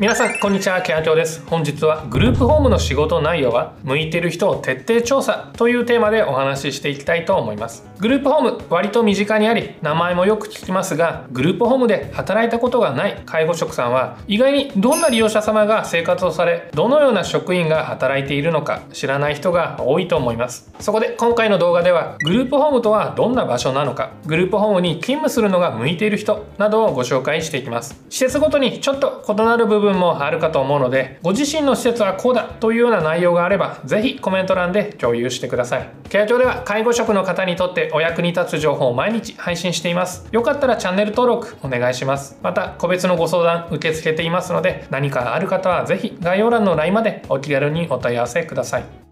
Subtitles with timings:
[0.00, 1.46] 皆さん、こんにちは、ケア長です。
[1.46, 7.86] 本日はグループホームの仕事内容は、向いてる人を徹底調査というテーマでお話ししていきたいと思います。
[8.00, 20.72] グループホーム、割と身近にあり、名前もよく聞きますが、グループホームで働いたことがない介護職さんは、意外にどんな利用者様が生活をされ、どのような職員が働いているのか知らない人が多いと思います。
[20.80, 28.02] そこで今回の動画では、グループホームとはどんな場所なのか、グループホームに勤務するのが向いている人などをご紹介していきます。
[28.10, 35.88] 施設ごとにちょっと異なる部分分もあるかと思うので、ご自身の施設はこうだというような内容があれば、ぜひコメント欄で共有してください。
[36.08, 40.26] ケア庁では介護職の方にとってお役に立つ情報を毎日配信しています。
[40.32, 42.38] よかったらチャンネル登録お願いします。
[42.42, 49.03] また、個別のご相談受け付けていますので、何かある方はぜひ概要欄の LINE までお気軽にお問い合わせください。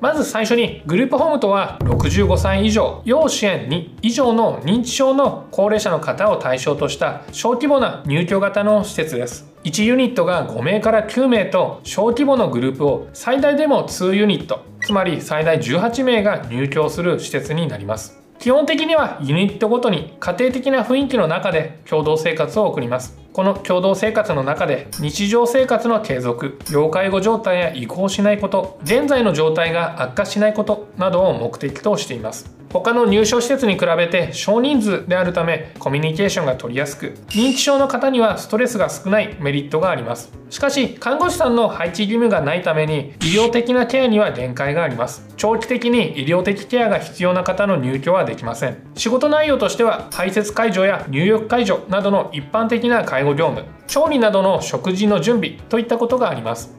[0.00, 9.52] まず最初にグループホームとは65歳以上要支援2以上の認知症の高齢者の方を対象とした小規模な入居型の施設です。
[9.64, 18.27] 1ユニットが5名から9名と小規模のグループを最大でも2ユニットつまり最大18名が入居する施設になります。
[18.38, 23.18] 基本的にはユニットごとに家庭的な雰囲気の中で共同生活を送ります。
[23.32, 32.57] この共同生活の中で日常生活の継続要介護状態や移行しないこと現在の状態が悪化しないことなどを目的としています。
[32.70, 40.32] 他の入所施設に比べて少人数であるためコミュニケーションが取りやすく認知症の方にはストレスが少ないメリットがあります。
[40.50, 45.26] しかし看護師さんの配置義務がないために医療的なケアには限界があります。
[45.36, 48.76] 長期的に医療的ケアが必要な方の入居はできません。
[48.94, 56.76] 仕事内容としては排泄介助や入浴介助などの一般的な介護業務調理などの食事の準備といったことがあります。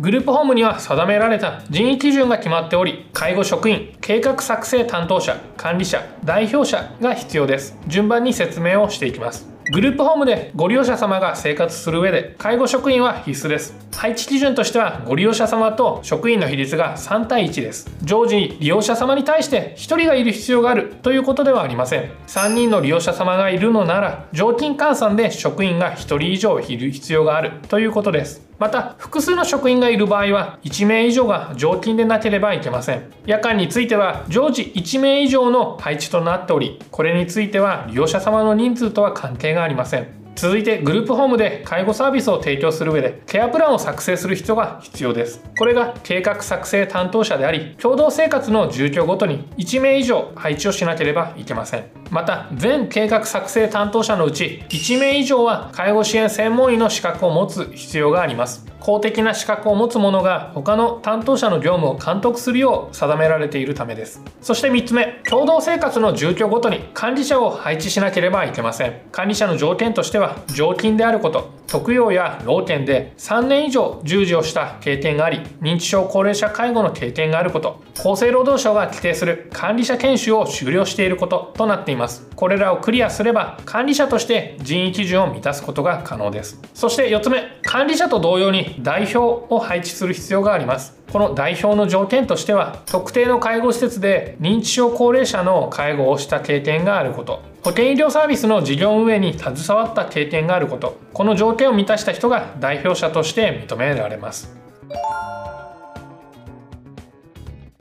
[0.00, 7.76] グループホームには定められた人員基準が決まっており、介護職員、計画作成担当者、管理者、代表者が必要です。
[7.86, 9.46] 順番に説明をしていきます。
[9.72, 33.10] グループホームでご利用者様が生活する上で介護職員は必須です配置基準としてはご利用者様と職員の比率が3対1です常時に利用者様に対して1人がいる必要があるということではありません3人の利用者様がいるのなら常勤換算で職員が1人以上いる必要があるということですまた複数の職員がいる場合は1名以上が常勤でなければいけません。
[33.24, 40.08] 夜間については常時1名以上の配置となっておりこれについては利用者様の人数とは関係がありません。
[40.36, 45.42] 続いてグループホームで介護サービスを提供する上でケアプランを作成する人が必要です。
[45.58, 51.99] これが計画作成担当者であり共同生活の住居ごとに1名以上配置をしなければいけません。
[52.10, 58.66] また全計画作成担当者のうち1名以上は介護支援専門医の資格を持つ必要があります。
[58.80, 64.22] 公的な資格を持つ者が他の担当者の業務を監督するよう定められているためです。
[64.40, 69.02] そして3つ目共同生活の住居ごとに管理者を配置しなければいけません。
[69.12, 71.59] 管理者の条件としては常勤であること。
[71.70, 82.26] 特養や老犬で3年以上従事をした経験があり認知症高齢者介護の経験があること厚生労働省が規定する管理者研修を終了していることとなっています。
[82.34, 86.60] これらをクリアすれば管理者として人員基準を満たすことが可能です。
[86.72, 90.98] そして4つ目管理者と同様に代表を配置する必要があります。
[91.12, 97.42] この代表の条件としては特定の介護施設で認知症高齢者の介護をした経験があること。
[97.62, 104.56] 保険医療サービスの事業運営に携わった経験があることこの条件を満たした人が代表者として認められます。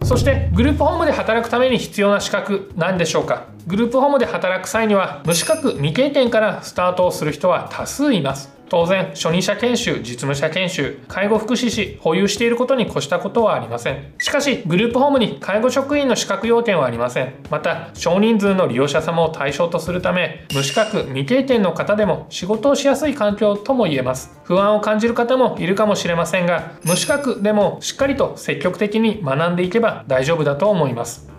[0.04, 3.46] そしてグループホームで働くために必要な資格何でしょうか？
[3.68, 8.59] グループホームで働く際には無資格未経験からスタートをする人は多数います。
[8.70, 14.14] 当然初任者研修実務者研修介護福祉士保有していることに越したことはありません。
[14.20, 17.34] しかしグループホームに介護職員の資格要件はありません。
[17.50, 24.40] また少人数の利用者様を対象とするため無資格未経験の方でも仕事をしやすい環境とも言えます。
[24.44, 31.39] 不安を感じる方もいるかもしれませんが無資格でもしっかりと積極的に学んでいけば大丈夫だと思います。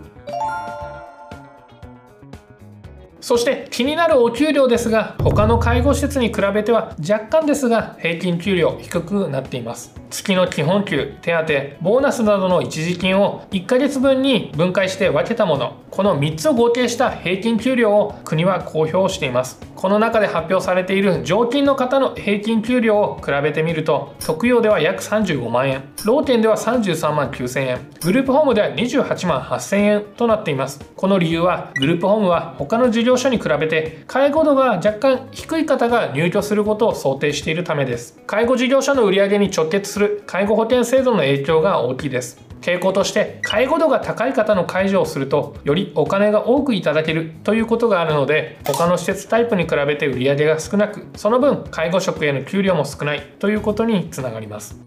[3.31, 9.95] そして気になるお給料ですが他の介護施設に比べては若干ですが平均給料低くなっています。
[10.11, 19.61] 月の基本給手当ボーナスなどの一時金を1ヶ月分に分解して分けたものこの3つを合計した平均給料を国は公表しています。
[19.77, 30.81] この中で発表されている常勤の方の平均給料を比べてみると特養では約35万円老店では33万9000円グループホームでは28万8000円となっています。
[30.97, 38.19] この理由はグループホームは他の事業業所に比べて介護度が若干低い方が入居することを想定しているためです。
[38.27, 42.51] 介護事業所の売上に直結する介護保険制度の影響が大きいです。
[42.61, 54.79] 傾向として介護度が高い方の介助をするとよりお金が多くいただけるということがあるので他の施設タイプに比べて売上が少なくその分介護職への給料も少ないということにつながります。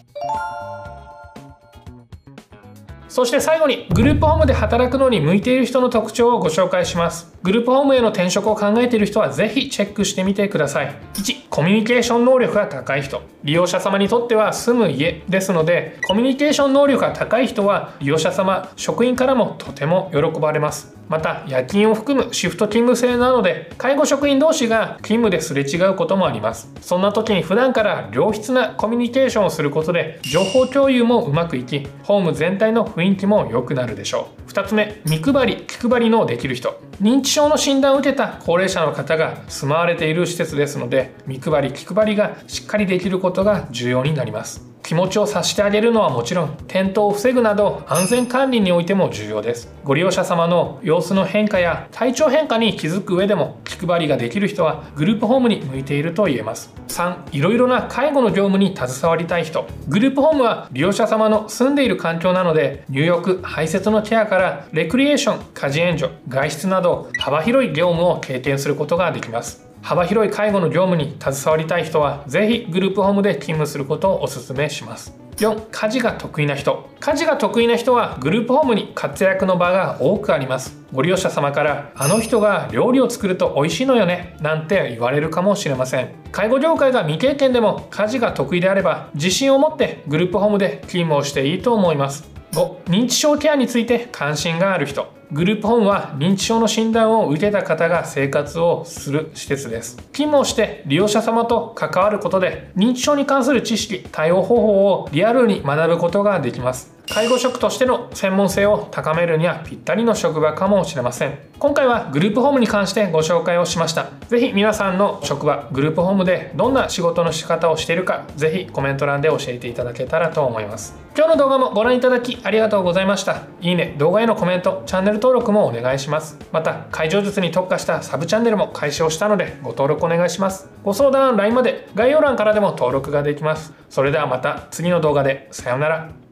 [3.07, 7.32] そして最後にグループホームで働くのに向いている人の特徴をご紹介します。
[7.43, 10.95] グループホームへの転職を考えている人はぜひチェックしてみてください。
[11.15, 13.21] 1コミュニケーション能力が高い人。
[13.43, 20.95] 利用者様にとっては住む家ですのでコミュニケーション能力が高い人は利用者様職員からもとても喜ばれます。
[21.09, 26.71] また夜勤を含むシフト勤務制なので介護職員同士が勤務ですれ違うこともあります。
[26.79, 34.42] そんな時に普段から良質なコミュニケーションをすることで情報共有もうまくいきホーム全体の雰囲気も良くなるでしょう。
[34.53, 36.79] 2つ目見配り気配りのできる人。
[37.01, 44.72] 認知症の診断を受けた高齢者の方が住まわれている施設ですので見配り気配りがしっかりできることが重要になります。
[44.83, 49.73] 気持ちを察してあげるのはもちろん転倒を防ぐなど安全管理においても重要です。
[49.83, 56.73] ご利用者様の様子の変化や体調変化に気づく上でも気配りができる人はグループホームに向いていると言えます。
[56.89, 59.65] 3いろいろな介護の業務に携わりたい人。
[59.87, 69.72] グループホームは利用者様の住んでいる環境なので入浴排泄のケアからレクリエーション家事援助外出など幅広い業務を経験することができます。
[69.83, 75.13] 幅広い介護の業務に携わりたい人はぜひグループホームで勤務することをお勧めします。
[75.35, 76.89] 4家事が得意な人。
[77.01, 80.77] 家事が得意な人はグループホームに活躍の場が多くあります。
[80.93, 86.15] ご利用者様からあの人が料理を作ると美味しいのよねなんて言われるかもしれません。
[86.31, 92.31] 介護業界が未経験でも家事が得意であれば自信を持ってグループホームで勤務をしていいと思います。
[92.53, 95.11] 5認知症ケアについて関心がある人。
[95.33, 99.95] グループホームは認知症の診断を受けた方が生活をする施設です。
[99.95, 106.92] 勤務をして利用者様と関わることで認知症に関する知識対応方法をリアルに学ぶことができます。
[107.09, 111.37] 介護職としての専門性を高めるにはぴったりの職場かもしれません。
[111.59, 114.07] 今回はグループホームに関してご紹介をしました。
[114.29, 120.95] 是非皆さんの職場グループホームでどんな仕事の仕方をしているか是非コメント欄で教えていただけたらと思います。
[121.15, 123.43] 今日の動画もご覧いただきありがとうございました。
[123.61, 126.39] いいね動画へのコメントチャンネル登録もお願いします。
[126.51, 130.69] また解錠術に特化したサブチャンネルも開始をしたのでご登録お願いします。
[130.83, 133.73] ご相談 LINE まで概要欄からでも登録ができます。
[133.89, 135.49] それではまた次の動画で。
[135.51, 136.22] さようなら。